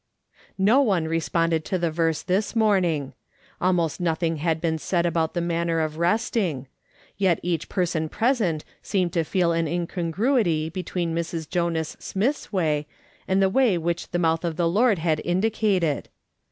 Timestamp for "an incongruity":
9.51-10.69